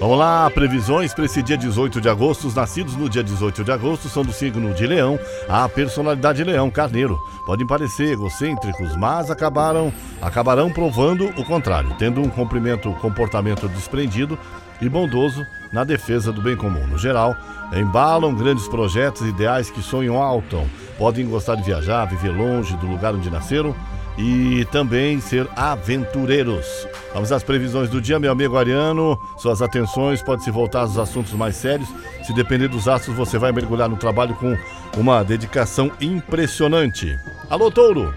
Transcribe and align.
Vamos 0.00 0.18
lá, 0.18 0.50
previsões 0.50 1.14
para 1.14 1.24
esse 1.24 1.42
dia 1.42 1.56
18 1.56 2.00
de 2.00 2.08
agosto. 2.08 2.48
Os 2.48 2.54
nascidos 2.54 2.96
no 2.96 3.08
dia 3.08 3.22
18 3.22 3.62
de 3.62 3.70
agosto 3.70 4.08
são 4.08 4.24
do 4.24 4.32
signo 4.32 4.74
de 4.74 4.86
Leão. 4.86 5.18
A 5.48 5.68
personalidade 5.68 6.38
de 6.38 6.44
Leão, 6.44 6.70
Carneiro. 6.70 7.18
Podem 7.46 7.66
parecer 7.66 8.12
egocêntricos, 8.12 8.96
mas 8.96 9.30
acabaram, 9.30 9.92
acabarão 10.20 10.70
provando 10.70 11.26
o 11.40 11.44
contrário, 11.44 11.94
tendo 11.98 12.20
um 12.20 12.28
comportamento 12.28 13.68
desprendido 13.68 14.38
e 14.80 14.88
bondoso 14.88 15.46
na 15.72 15.84
defesa 15.84 16.32
do 16.32 16.42
bem 16.42 16.56
comum. 16.56 16.86
No 16.88 16.98
geral, 16.98 17.36
embalam 17.72 18.34
grandes 18.34 18.66
projetos 18.66 19.26
ideais 19.26 19.70
que 19.70 19.80
sonham 19.80 20.20
alto. 20.20 20.60
Podem 20.98 21.26
gostar 21.26 21.54
de 21.54 21.62
viajar, 21.62 22.04
viver 22.06 22.30
longe 22.30 22.76
do 22.76 22.86
lugar 22.86 23.14
onde 23.14 23.30
nasceram 23.30 23.74
e 24.16 24.64
também 24.66 25.20
ser 25.20 25.48
aventureiros. 25.56 26.86
Vamos 27.12 27.32
às 27.32 27.42
previsões 27.42 27.88
do 27.88 28.00
dia, 28.00 28.18
meu 28.18 28.30
amigo 28.30 28.56
Ariano. 28.56 29.18
Suas 29.38 29.60
atenções 29.60 30.22
podem 30.22 30.44
se 30.44 30.50
voltar 30.50 30.80
aos 30.80 30.98
assuntos 30.98 31.32
mais 31.32 31.56
sérios. 31.56 31.88
Se 32.24 32.32
depender 32.32 32.68
dos 32.68 32.88
astros, 32.88 33.16
você 33.16 33.38
vai 33.38 33.52
mergulhar 33.52 33.88
no 33.88 33.96
trabalho 33.96 34.34
com 34.36 34.56
uma 34.96 35.22
dedicação 35.22 35.90
impressionante. 36.00 37.18
Alô, 37.50 37.70
Touro! 37.70 38.14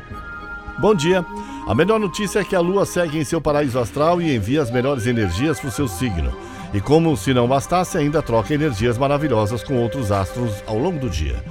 Bom 0.79 0.93
dia. 0.93 1.25
A 1.67 1.73
melhor 1.73 1.99
notícia 1.99 2.39
é 2.39 2.43
que 2.43 2.55
a 2.55 2.61
Lua 2.61 2.85
segue 2.85 3.17
em 3.17 3.23
seu 3.23 3.41
paraíso 3.41 3.79
astral 3.79 4.21
e 4.21 4.33
envia 4.35 4.61
as 4.61 4.71
melhores 4.71 5.05
energias 5.05 5.59
para 5.59 5.69
o 5.69 5.71
seu 5.71 5.87
signo. 5.87 6.31
E 6.73 6.79
como 6.79 7.15
se 7.17 7.33
não 7.33 7.47
bastasse, 7.47 7.97
ainda 7.97 8.21
troca 8.21 8.53
energias 8.53 8.97
maravilhosas 8.97 9.63
com 9.63 9.81
outros 9.81 10.11
astros 10.11 10.63
ao 10.67 10.77
longo 10.77 10.99
do 10.99 11.09
dia. 11.09 11.43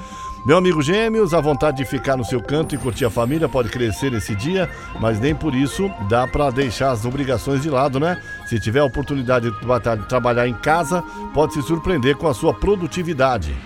Meu 0.46 0.58
amigo 0.58 0.80
Gêmeos, 0.80 1.34
a 1.34 1.40
vontade 1.40 1.78
de 1.78 1.84
ficar 1.84 2.16
no 2.16 2.24
seu 2.24 2.40
canto 2.40 2.72
e 2.72 2.78
curtir 2.78 3.04
a 3.04 3.10
família 3.10 3.48
pode 3.48 3.68
crescer 3.68 4.12
esse 4.12 4.32
dia, 4.32 4.70
mas 5.00 5.18
nem 5.18 5.34
por 5.34 5.52
isso 5.52 5.90
dá 6.08 6.24
para 6.24 6.50
deixar 6.50 6.92
as 6.92 7.04
obrigações 7.04 7.62
de 7.62 7.68
lado, 7.68 7.98
né? 7.98 8.22
Se 8.46 8.60
tiver 8.60 8.78
a 8.78 8.84
oportunidade 8.84 9.50
de 9.50 10.08
trabalhar 10.08 10.46
em 10.46 10.54
casa, 10.54 11.02
pode 11.34 11.52
se 11.52 11.62
surpreender 11.62 12.14
com 12.14 12.28
a 12.28 12.32
sua 12.32 12.54
produtividade. 12.54 13.56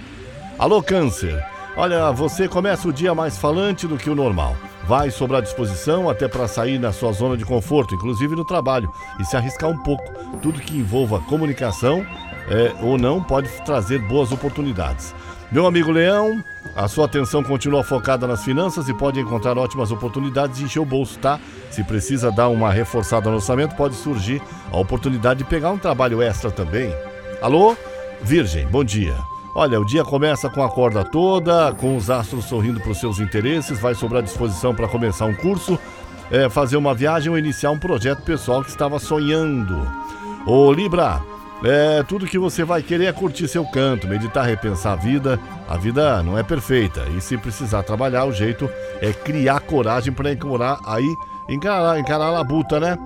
Alô, 0.58 0.82
Câncer! 0.82 1.44
Olha, 1.76 2.10
você 2.12 2.48
começa 2.48 2.88
o 2.88 2.92
dia 2.94 3.14
mais 3.14 3.36
falante 3.36 3.86
do 3.86 3.98
que 3.98 4.08
o 4.08 4.14
normal. 4.14 4.56
Vai 4.88 5.10
sobrar 5.10 5.42
disposição 5.42 6.08
até 6.08 6.28
para 6.28 6.48
sair 6.48 6.78
na 6.78 6.92
sua 6.92 7.12
zona 7.12 7.36
de 7.36 7.44
conforto, 7.44 7.94
inclusive 7.94 8.34
no 8.34 8.44
trabalho, 8.44 8.90
e 9.18 9.24
se 9.26 9.36
arriscar 9.36 9.68
um 9.68 9.76
pouco. 9.76 10.10
Tudo 10.40 10.58
que 10.60 10.78
envolva 10.78 11.20
comunicação 11.20 12.06
é, 12.48 12.72
ou 12.82 12.96
não 12.96 13.22
pode 13.22 13.50
trazer 13.66 13.98
boas 14.08 14.32
oportunidades. 14.32 15.14
Meu 15.52 15.66
amigo 15.66 15.90
Leão, 15.90 16.42
a 16.74 16.88
sua 16.88 17.06
atenção 17.06 17.42
continua 17.42 17.82
focada 17.82 18.26
nas 18.26 18.44
finanças 18.44 18.88
e 18.88 18.94
pode 18.94 19.20
encontrar 19.20 19.58
ótimas 19.58 19.90
oportunidades 19.90 20.58
de 20.58 20.64
encher 20.64 20.80
o 20.80 20.84
bolso, 20.84 21.18
tá? 21.18 21.38
Se 21.70 21.82
precisa 21.82 22.30
dar 22.30 22.48
uma 22.48 22.70
reforçada 22.70 23.28
no 23.28 23.36
orçamento, 23.36 23.76
pode 23.76 23.94
surgir 23.94 24.40
a 24.70 24.78
oportunidade 24.78 25.38
de 25.38 25.44
pegar 25.44 25.70
um 25.70 25.78
trabalho 25.78 26.22
extra 26.22 26.50
também. 26.50 26.94
Alô? 27.42 27.76
Virgem, 28.22 28.66
bom 28.66 28.84
dia. 28.84 29.16
Olha, 29.54 29.80
o 29.80 29.84
dia 29.84 30.04
começa 30.04 30.48
com 30.48 30.62
a 30.62 30.68
corda 30.68 31.04
toda, 31.04 31.72
com 31.72 31.96
os 31.96 32.08
astros 32.08 32.44
sorrindo 32.44 32.80
para 32.80 32.92
os 32.92 33.00
seus 33.00 33.18
interesses, 33.18 33.80
vai 33.80 33.94
sobrar 33.94 34.22
disposição 34.22 34.74
para 34.74 34.86
começar 34.86 35.24
um 35.24 35.34
curso, 35.34 35.78
é, 36.30 36.48
fazer 36.48 36.76
uma 36.76 36.94
viagem 36.94 37.30
ou 37.30 37.38
iniciar 37.38 37.72
um 37.72 37.78
projeto 37.78 38.22
pessoal 38.22 38.62
que 38.62 38.70
estava 38.70 38.98
sonhando. 39.00 39.86
Ô 40.46 40.72
Libra, 40.72 41.20
é, 41.62 42.02
tudo 42.02 42.26
que 42.26 42.38
você 42.38 42.64
vai 42.64 42.82
querer 42.82 43.06
é 43.06 43.12
curtir 43.12 43.46
seu 43.46 43.64
canto, 43.66 44.08
meditar, 44.08 44.46
repensar 44.46 44.94
a 44.94 44.96
vida. 44.96 45.38
A 45.68 45.76
vida 45.76 46.22
não 46.22 46.38
é 46.38 46.42
perfeita 46.42 47.04
e 47.16 47.20
se 47.20 47.36
precisar 47.36 47.82
trabalhar, 47.82 48.24
o 48.24 48.32
jeito 48.32 48.68
é 49.00 49.12
criar 49.12 49.60
coragem 49.60 50.12
para 50.12 50.32
encarar 50.32 50.78
aí, 50.86 51.14
encarar, 51.48 51.98
encarar 51.98 52.26
a 52.26 52.30
labuta, 52.30 52.80
né? 52.80 52.98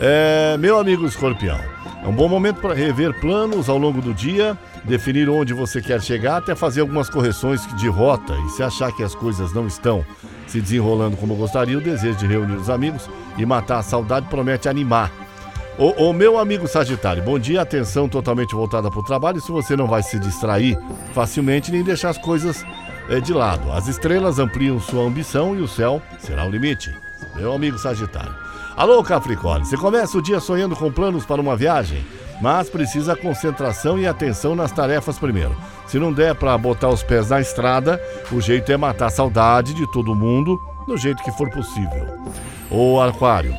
É, 0.00 0.56
meu 0.58 0.78
amigo 0.78 1.06
escorpião, 1.06 1.58
é 2.02 2.08
um 2.08 2.12
bom 2.12 2.28
momento 2.28 2.60
para 2.60 2.72
rever 2.72 3.12
planos 3.20 3.68
ao 3.68 3.76
longo 3.76 4.00
do 4.00 4.14
dia, 4.14 4.56
definir 4.84 5.28
onde 5.28 5.52
você 5.52 5.82
quer 5.82 6.00
chegar, 6.00 6.38
até 6.38 6.54
fazer 6.54 6.80
algumas 6.80 7.10
correções 7.10 7.66
de 7.76 7.88
rota. 7.88 8.34
E 8.46 8.50
se 8.50 8.62
achar 8.62 8.90
que 8.92 9.02
as 9.02 9.14
coisas 9.14 9.52
não 9.52 9.66
estão 9.66 10.04
se 10.46 10.60
desenrolando 10.60 11.16
como 11.16 11.34
gostaria, 11.34 11.76
o 11.76 11.80
desejo 11.80 12.16
de 12.16 12.26
reunir 12.26 12.56
os 12.56 12.70
amigos 12.70 13.08
e 13.36 13.44
matar 13.44 13.78
a 13.78 13.82
saudade 13.82 14.26
promete 14.28 14.68
animar 14.68 15.27
o, 15.78 16.08
o, 16.08 16.12
meu 16.12 16.38
amigo 16.38 16.66
Sagitário, 16.66 17.22
bom 17.22 17.38
dia, 17.38 17.62
atenção 17.62 18.08
totalmente 18.08 18.54
voltada 18.54 18.90
para 18.90 19.00
o 19.00 19.04
trabalho. 19.04 19.40
Se 19.40 19.52
você 19.52 19.76
não 19.76 19.86
vai 19.86 20.02
se 20.02 20.18
distrair 20.18 20.76
facilmente 21.14 21.70
nem 21.70 21.82
deixar 21.82 22.10
as 22.10 22.18
coisas 22.18 22.64
é, 23.08 23.20
de 23.20 23.32
lado. 23.32 23.72
As 23.72 23.88
estrelas 23.88 24.38
ampliam 24.38 24.78
sua 24.80 25.04
ambição 25.04 25.56
e 25.56 25.60
o 25.60 25.68
céu 25.68 26.02
será 26.18 26.44
o 26.44 26.50
limite. 26.50 26.94
Meu 27.36 27.52
amigo 27.52 27.78
Sagitário. 27.78 28.34
Alô, 28.76 29.02
Capricórnio, 29.02 29.66
você 29.66 29.76
começa 29.76 30.16
o 30.16 30.22
dia 30.22 30.38
sonhando 30.38 30.76
com 30.76 30.92
planos 30.92 31.24
para 31.24 31.40
uma 31.40 31.56
viagem, 31.56 32.04
mas 32.40 32.70
precisa 32.70 33.16
concentração 33.16 33.98
e 33.98 34.06
atenção 34.06 34.54
nas 34.54 34.70
tarefas 34.70 35.18
primeiro. 35.18 35.56
Se 35.86 35.98
não 35.98 36.12
der 36.12 36.34
para 36.34 36.56
botar 36.56 36.88
os 36.88 37.02
pés 37.02 37.30
na 37.30 37.40
estrada, 37.40 38.00
o 38.30 38.40
jeito 38.40 38.70
é 38.70 38.76
matar 38.76 39.06
a 39.06 39.10
saudade 39.10 39.74
de 39.74 39.90
todo 39.90 40.14
mundo 40.14 40.60
do 40.86 40.96
jeito 40.96 41.22
que 41.22 41.32
for 41.32 41.50
possível. 41.50 42.06
O 42.70 43.00
Aquário. 43.00 43.56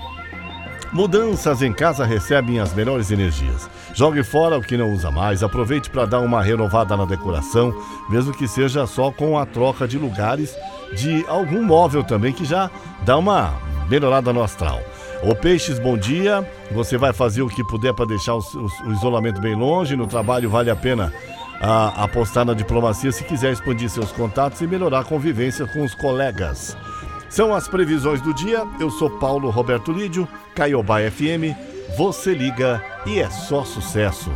Mudanças 0.91 1.61
em 1.61 1.71
casa 1.71 2.03
recebem 2.03 2.59
as 2.59 2.73
melhores 2.73 3.11
energias. 3.11 3.69
Jogue 3.93 4.23
fora 4.23 4.57
o 4.57 4.61
que 4.61 4.75
não 4.75 4.91
usa 4.91 5.11
mais, 5.11 5.43
aproveite 5.43 5.89
para 5.89 6.05
dar 6.05 6.19
uma 6.19 6.41
renovada 6.41 6.97
na 6.97 7.05
decoração, 7.05 7.73
mesmo 8.09 8.33
que 8.33 8.47
seja 8.47 8.87
só 8.87 9.11
com 9.11 9.37
a 9.37 9.45
troca 9.45 9.87
de 9.87 9.99
lugares 9.99 10.55
de 10.95 11.23
algum 11.27 11.63
móvel 11.63 12.03
também 12.03 12.33
que 12.33 12.43
já 12.43 12.71
dá 13.03 13.17
uma 13.17 13.53
melhorada 13.87 14.33
no 14.33 14.41
astral. 14.41 14.81
Ô 15.21 15.35
Peixes, 15.35 15.77
bom 15.79 15.97
dia. 15.97 16.47
Você 16.71 16.97
vai 16.97 17.13
fazer 17.13 17.41
o 17.41 17.49
que 17.49 17.63
puder 17.63 17.93
para 17.93 18.05
deixar 18.05 18.35
o, 18.35 18.39
o, 18.39 18.87
o, 18.87 18.91
isolamento 18.93 19.41
bem 19.41 19.53
longe. 19.53 19.95
No 19.95 20.07
trabalho 20.07 20.49
vale 20.49 20.71
a 20.71 20.75
pena 20.75 21.13
a, 21.61 22.05
apostar 22.05 22.45
na 22.45 22.53
diplomacia 22.53 23.11
se 23.11 23.23
quiser 23.25 23.51
expandir 23.51 23.89
seus 23.89 24.11
contatos 24.11 24.61
e 24.61 24.67
melhorar 24.67 24.99
a 25.01 25.03
convivência 25.03 25.67
com 25.67 25.83
os 25.83 25.93
colegas. 25.93 26.75
São 27.29 27.53
as 27.53 27.67
previsões 27.67 28.21
do 28.21 28.33
dia. 28.33 28.65
Eu 28.79 28.89
sou 28.89 29.09
Paulo 29.09 29.49
Roberto 29.49 29.91
Lídio, 29.91 30.27
Caiobá 30.55 30.99
FM. 30.99 31.55
Você 31.95 32.33
liga 32.33 32.83
e 33.05 33.19
é 33.19 33.29
só 33.29 33.63
sucesso. 33.63 34.31